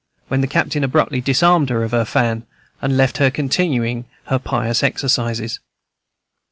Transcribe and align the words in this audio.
when 0.29 0.41
the 0.41 0.47
captain 0.47 0.83
abruptly 0.83 1.21
disarmed 1.21 1.69
her 1.69 1.83
of 1.83 1.91
the 1.91 2.07
fan, 2.07 2.43
and 2.81 2.97
left 2.97 3.17
her 3.19 3.29
continuing 3.29 4.05
her 4.25 4.39
pious 4.39 4.81
exercises. 4.81 5.59